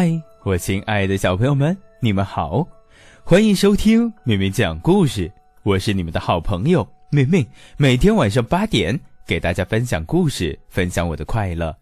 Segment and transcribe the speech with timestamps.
[0.00, 2.64] 嗨，我亲爱的小朋友们，你们好，
[3.24, 5.28] 欢迎收听妹妹讲故事。
[5.64, 7.44] 我是你们的好朋友妹妹，
[7.76, 8.96] 每天晚上八点
[9.26, 11.76] 给大家分享故事，分享我的快乐。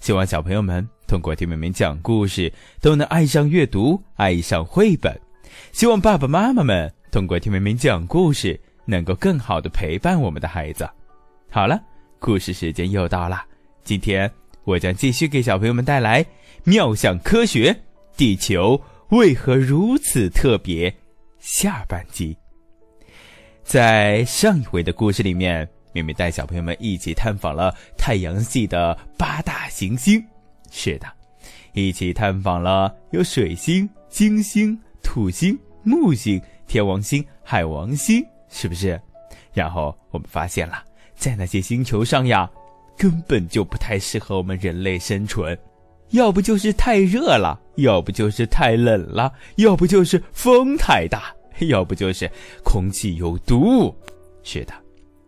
[0.00, 2.52] 希望小朋友们通过听妹妹讲故事，
[2.82, 5.18] 都能爱上阅读，爱上绘本。
[5.72, 10.86] 希望爸爸妈妈们通过听妹妹讲故事，能够更好的陪伴我们的孩子。
[11.50, 11.80] 好了，
[12.18, 13.42] 故事时间又到了，
[13.82, 14.30] 今天
[14.64, 16.22] 我将继续给小朋友们带来。
[16.64, 17.76] 妙想科学，
[18.16, 20.94] 地球为何如此特别？
[21.40, 22.36] 下半集。
[23.64, 30.24] 在上一回的故事里面，妹妹带小朋友们一起探访了太阳系的八大行星。
[30.70, 31.06] 是的，
[31.72, 39.00] 一起探访了有水星、金星、土星、木星、天王星、海王星，是不是？
[39.52, 40.84] 然后我们发现了，
[41.16, 42.48] 在那些星球上呀，
[42.96, 45.58] 根本就不太适合我们人类生存。
[46.12, 51.34] 要不就是太热了，要不就是太冷了，要不就是风太大，
[51.68, 52.30] 要不就是
[52.62, 53.94] 空气有毒。
[54.42, 54.72] 是的，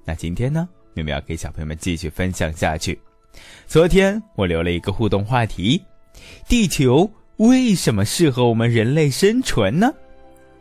[0.04, 2.98] 那今天呢，妹妹要给小朋友们继续分享下去。
[3.66, 5.82] 昨天我留了一个互动话题：
[6.48, 9.92] 地球为什么适合我们人类生存呢？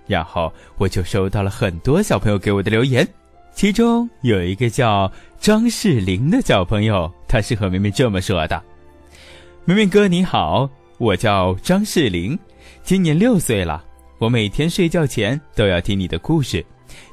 [0.08, 3.08] 然后我就收到了很多小朋友给我的留言，
[3.54, 8.62] 其中有一个叫张世林的小朋友，他是和妹妹这么说的。
[9.66, 12.38] 明明哥你好，我叫张世林，
[12.84, 13.82] 今年六岁了。
[14.18, 16.66] 我每天睡觉前都要听你的故事。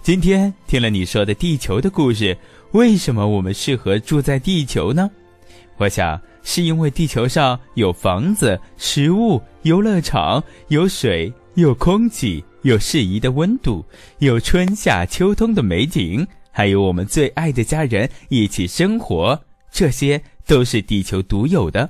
[0.03, 2.37] 今天听了你说的地球的故事，
[2.73, 5.09] 为什么我们适合住在地球呢？
[5.77, 13.85] 我想是因为地球上有房子、食物、游乐场、有水、有空气、有适宜的温度、
[14.19, 19.41] 有春夏秋冬的美景，还有我们最爱的家人一起生活，
[19.71, 21.89] 这些都是地球独有的。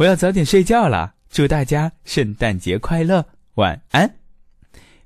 [0.00, 3.22] 我要早点睡觉了，祝大家圣诞节快乐，
[3.56, 4.10] 晚安。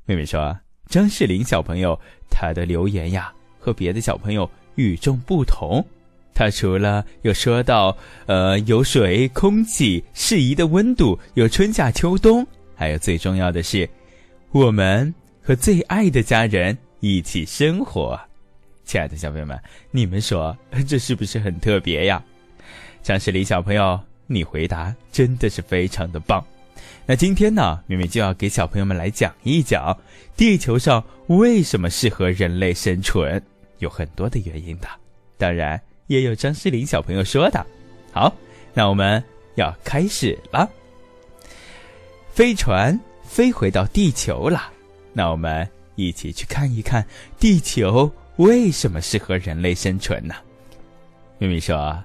[0.05, 0.57] 妹妹说
[0.87, 1.99] ：“张世林小朋友，
[2.31, 5.85] 他的留言呀和别的小朋友与众不同。
[6.33, 7.97] 他除了有说到，
[8.27, 13.91] 呃，有水、空气、适宜的温度，有春夏秋冬，还有最重要的是，
[14.53, 15.13] 我们
[15.43, 18.17] 和最爱的家人一起生活。
[18.85, 20.57] 亲爱的小朋友们，你们说
[20.87, 22.23] 这是不是很特别呀？
[23.03, 26.45] 张世林小朋友。”你回答真的是非常的棒，
[27.05, 29.97] 那今天呢，妹妹就要给小朋友们来讲一讲，
[30.37, 33.43] 地球上为什么适合人类生存，
[33.79, 34.89] 有很多的原因的，
[35.37, 37.67] 当然也有张诗林小朋友说的。
[38.13, 38.35] 好，
[38.73, 39.23] 那我们
[39.57, 40.69] 要开始了。
[42.33, 44.73] 飞船飞回到地球了，
[45.13, 47.07] 那我们一起去看一看，
[47.39, 50.35] 地球为什么适合人类生存呢？
[51.37, 52.03] 妹妹说，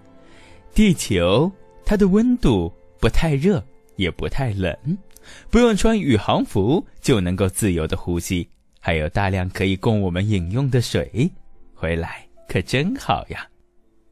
[0.75, 1.49] 地球。
[1.89, 4.77] 它的温度不太热，也不太冷，
[5.49, 8.47] 不用穿宇航服就能够自由的呼吸，
[8.79, 11.27] 还有大量可以供我们饮用的水，
[11.73, 13.43] 回来可真好呀。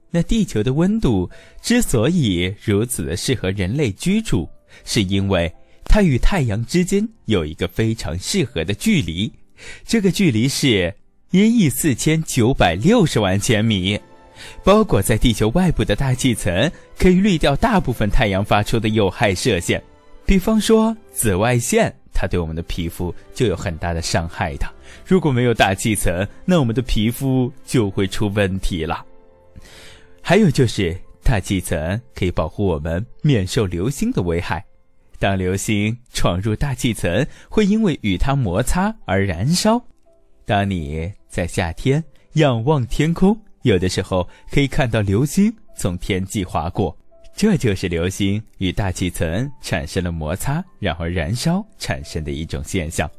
[0.10, 1.30] 那地球的温度
[1.62, 4.50] 之所以如此的适合人类居住，
[4.84, 5.54] 是因为
[5.86, 9.32] 它与太阳之间有一个非常适合的距离，
[9.86, 10.92] 这个距离是
[11.30, 14.00] 一亿四千九百六十万千米。
[14.64, 19.82] 包裹在地球外部的大气层可以滤掉大部分太阳发出的有害射线，
[20.26, 24.68] 比方说紫外线，它对我们的皮肤就有很大的伤害的。
[25.06, 29.06] 如果没有大气层，那我们的皮肤就会出问题了。
[30.22, 34.64] 还有就是大气层可以保护我们免受流星的危害。
[35.20, 39.82] 当流星闯入大气层，会因为与它摩擦而燃烧。
[40.46, 42.04] 当你在夏天
[42.34, 43.38] 仰望天空。
[43.68, 46.98] 有的时候可以看到流星从天际划过，
[47.36, 53.10] 这就是流星与大气层产生了摩擦，然后燃烧产生的一种现象。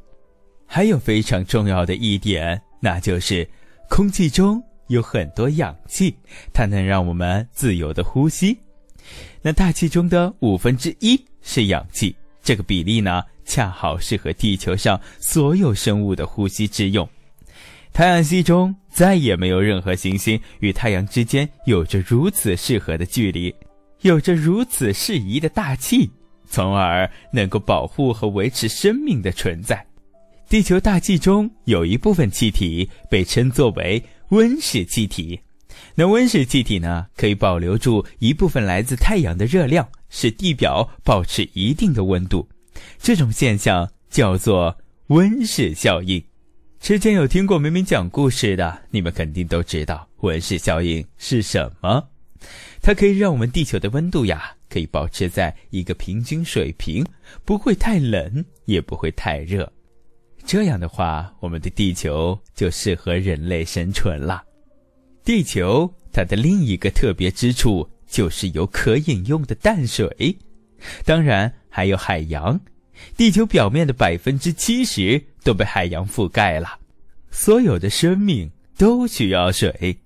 [0.66, 3.46] 还有非常重要的一点，那就是
[3.90, 6.14] 空气中有很多氧气，
[6.52, 8.58] 它能让我们自由的呼吸。
[9.42, 17.08] 那大气中的五分之一是氧气，这个比例呢，恰好适合地球上所有生物的呼吸之用。
[17.98, 23.52] 太阳系中再也没有任何行星与太阳之间有着如此适合的距离，
[24.02, 26.08] 有着如此适宜的大气，
[26.48, 29.84] 从而能够保护和维持生命的存在。
[30.48, 35.40] 地球大气中有一部分气体被称作为温室气体，
[35.96, 42.48] 那温室气体呢，可以保留住一部分来自太阳的热量，使地表保持一定的温度。
[43.00, 44.78] 这种现象叫做
[45.08, 46.22] 温室效应。
[46.80, 52.02] 之前有听过明明讲故事的，你们肯定都知道温室效应是什么。
[52.80, 57.04] 它可以让我们地球的温度呀可以保持在一个平均水平，
[57.44, 59.70] 不会太冷，也不会太热。
[60.46, 64.42] 这样的话，我们的地球就适合人类生存了。
[65.24, 70.34] 地球它的另一个特别之处就是有可饮用的淡水，
[71.04, 72.58] 当然还有海洋。
[73.16, 76.78] 地球表面的百分之七十都被海洋覆盖了，
[77.30, 79.96] 所有的生命都需要水。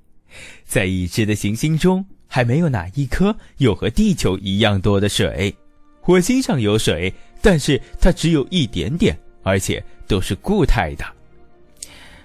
[0.65, 5.53] 在已知的行星中，还没有哪一颗有和地球一样多的水。
[6.01, 11.05] 火星上有水，但是它只有一点点，而且都是固态的。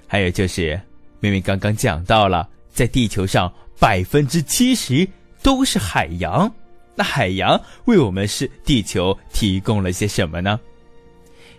[0.06, 0.80] 还有就是，
[1.20, 5.08] 明明刚刚讲到了，在地球上百分之七十
[5.42, 6.54] 都是海洋。
[6.94, 10.60] 那海洋为我们是地球提供了些什么呢？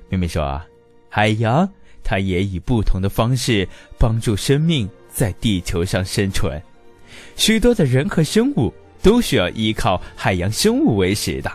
[0.08, 0.64] 妹妹说啊，
[1.18, 1.68] 海洋
[2.04, 3.68] 它也以不同的方式
[3.98, 6.62] 帮助生命在地球上生存。
[7.34, 8.72] 许多的人和生物
[9.02, 11.50] 都需要依靠海洋生物为食的。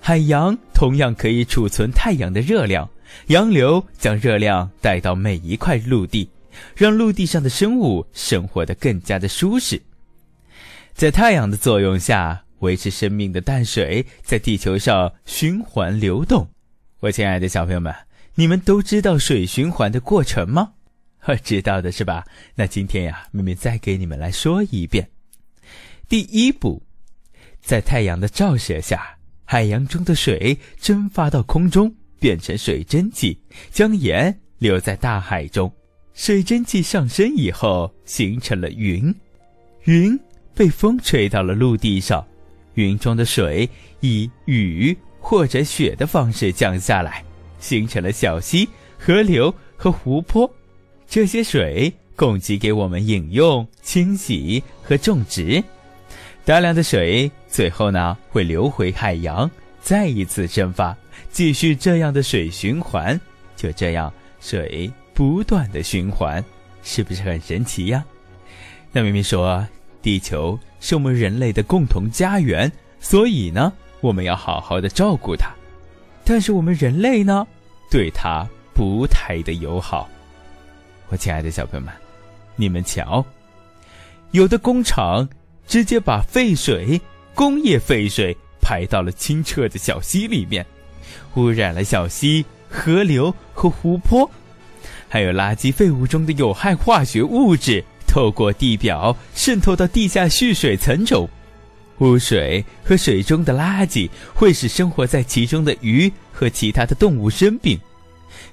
[0.00, 2.90] 海洋同样可以储存太阳的热量，
[3.28, 6.28] 洋流将热量带到每一块陆地，
[6.74, 9.80] 让陆地上的生物生活得更加的舒适。
[10.92, 12.42] 在太阳的作用下。
[12.58, 16.48] 维持生命的淡水在地球上循环流动。
[16.98, 17.94] 我亲爱的小朋友们，
[18.38, 20.74] 你们都知道水循环的过程吗？
[21.18, 22.24] 呵 知道的是吧？
[22.54, 25.10] 那今天呀，妹妹再给你们来说一遍。
[26.08, 26.80] 第一步，
[27.60, 33.36] 在太阳的照射下，海洋中的水蒸发到空中，变成水蒸气，
[33.72, 35.68] 将盐留在大海中。
[36.14, 39.12] 水蒸气上升以后，形成了云，
[39.86, 40.16] 云
[40.54, 42.24] 被风吹到了陆地上。
[42.74, 43.68] 云中的水
[43.98, 47.24] 以雨或者雪的方式降下来，
[47.58, 48.68] 形成了小溪、
[48.98, 50.50] 河流和湖泊。
[51.08, 55.62] 这些水供给给我们饮用、清洗和种植。
[56.44, 59.50] 大量的水最后呢会流回海洋，
[59.80, 60.96] 再一次蒸发，
[61.30, 63.20] 继续这样的水循环。
[63.56, 66.44] 就这样，水不断的循环，
[66.82, 68.04] 是不是很神奇呀？
[68.92, 69.66] 那明明说。
[70.00, 72.70] 地球是我们人类的共同家园，
[73.00, 75.50] 所以呢，我们要好好的照顾它。
[76.30, 77.46] 但是我们人类呢，
[77.90, 80.06] 对它不太的友好。
[81.08, 81.94] 我亲爱的小朋友们，
[82.54, 83.24] 你们瞧，
[84.32, 85.26] 有的工厂
[85.66, 87.00] 直接把废水、
[87.32, 90.66] 工业废水排到了清澈的小溪里面，
[91.34, 94.30] 污染了小溪、河流和湖泊，
[95.08, 97.82] 还有垃圾废物中的有害化学物质。
[98.06, 101.26] 透过地表渗透到地下蓄水层中，
[101.98, 107.78] 污水和水中的垃圾会使生活在其中的鱼和其他的动物生病。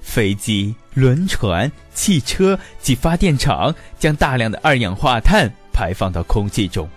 [0.00, 6.88] 飞机、轮船、汽车及发电厂将大量的二氧化碳排放到空气中，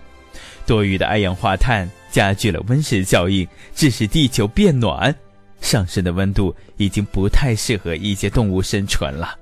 [0.66, 5.14] 多余的二氧化碳加剧了温室效应，致使地球变暖。
[5.62, 9.38] 上升的温度已经不太适合一些动物生存了，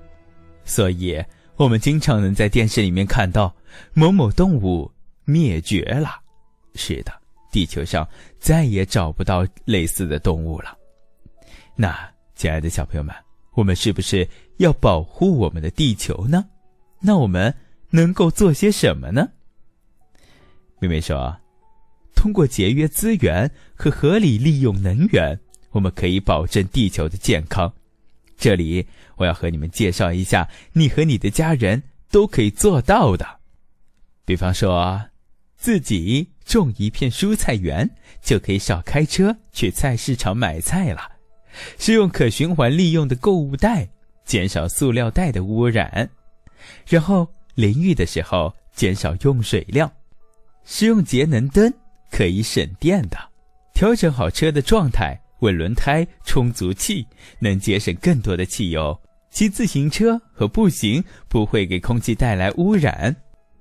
[0.65, 1.23] 所以。
[1.55, 3.51] 我们经常能在电视里面看到
[3.93, 4.91] 某某动物
[5.25, 6.19] 灭绝了，
[6.77, 7.11] 是的，
[7.51, 8.07] 地球上
[8.39, 10.77] 再也找不到类似的动物了。
[11.75, 11.97] 那，
[12.35, 13.13] 亲爱的小朋友们，
[13.53, 14.27] 我们是不是
[14.57, 16.45] 要保护我们的地球呢？
[17.01, 17.53] 那我们
[17.89, 19.27] 能够做些什么呢？
[20.79, 21.35] 妹妹说，
[22.15, 25.39] 通过节约资源和合理利用能源，
[25.71, 27.71] 我们可以保证地球的健康。
[28.37, 28.85] 这里
[29.15, 33.25] 我要和你们介绍一下，你和你的家人都可以做到的。
[34.25, 34.99] 比方说，
[35.57, 37.89] 自己种一片蔬菜园，
[38.21, 41.01] 就可以少开车去菜市场买菜了；
[41.77, 43.89] 使用可循环利用的购物袋，
[44.23, 46.07] 减少塑料袋的污染；
[46.87, 49.89] 然后淋浴的时候减少用水量；
[50.63, 51.73] 使用节能灯，
[52.11, 53.17] 可以省电的；
[53.73, 55.19] 调整好车的状态。
[55.41, 57.05] 为轮胎充足气，
[57.37, 58.99] 能节省更多的汽油。
[59.29, 63.15] 骑自行车和步行不会给空气带来污染。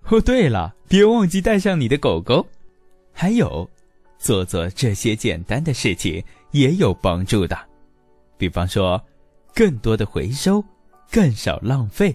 [0.05, 2.47] 哦，对了，别忘记带上你的狗狗。
[3.13, 3.69] 还有，
[4.19, 7.59] 做做这些简单的事情也有帮助的。
[8.37, 9.03] 比方说，
[9.55, 10.63] 更多的回收，
[11.11, 12.15] 更少浪费。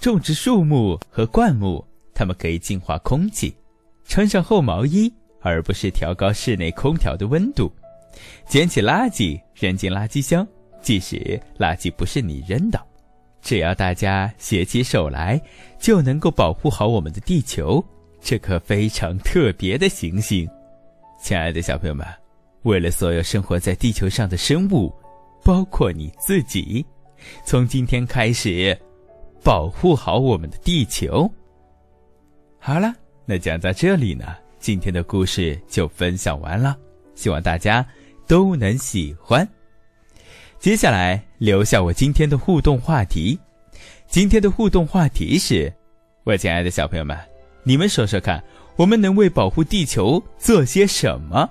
[0.00, 1.84] 种植树木和灌木，
[2.14, 3.54] 它们可以净化空气。
[4.04, 7.70] 穿上厚毛衣，而不是调高室内空调的温度。
[8.46, 10.46] 捡起垃圾扔进垃圾箱，
[10.80, 12.80] 即使垃圾不是你扔的，
[13.42, 15.40] 只要大家携起手来，
[15.78, 17.84] 就能够保护好我们的地球
[18.20, 20.48] 这颗非常特别的行星。
[21.20, 22.06] 亲爱的小朋友们，
[22.62, 24.92] 为了所有生活在地球上的生物，
[25.44, 26.84] 包括你自己，
[27.44, 28.76] 从今天开始，
[29.42, 31.30] 保护好我们的地球。
[32.58, 32.92] 好了，
[33.24, 36.76] 那讲到这里呢，今天的故事就分享完了。
[37.14, 37.84] 希望大家
[38.26, 39.48] 都能喜欢。
[40.60, 43.38] 接下来留下我今天的互动话题。
[44.06, 45.72] 今天的互动话题是：
[46.24, 47.16] 我亲爱的小朋友们，
[47.68, 48.42] 你们说说看，
[48.76, 51.46] 我们能为保护地球做些什么？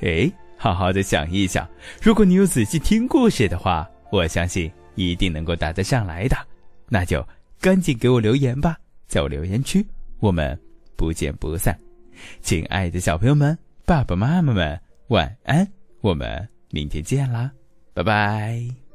[0.00, 1.64] 哎，好好的想一想。
[2.02, 6.36] 如果你有仔细听故事的话，我相信一定能够答得上来的。
[6.88, 7.24] 那就
[7.60, 8.76] 赶紧给我留言吧，
[9.06, 9.86] 在我留言区，
[10.18, 10.58] 我们
[10.96, 11.78] 不见不散。
[12.42, 15.64] 亲爱的小朋友们，爸爸妈妈们，晚安，
[16.00, 17.52] 我们明天见啦，
[17.94, 18.85] 拜拜。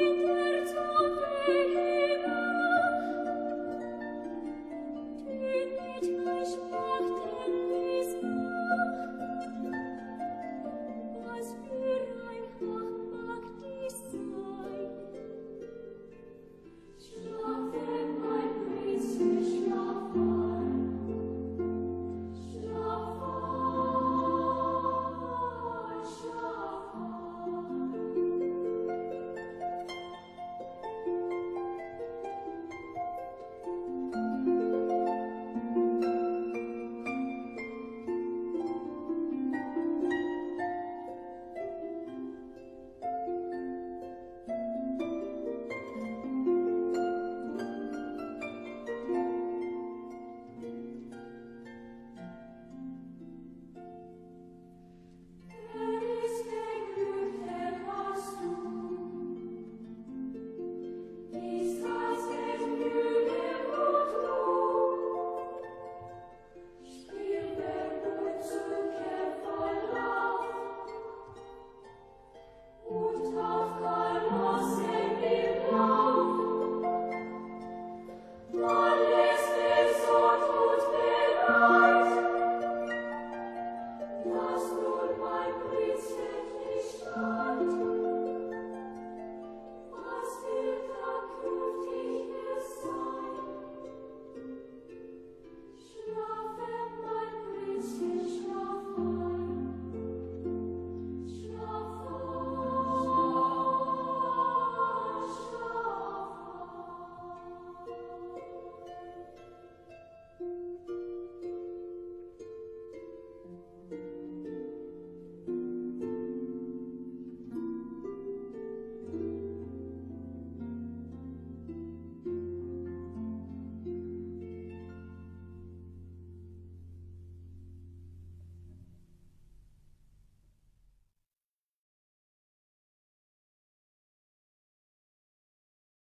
[0.00, 0.39] Thank you.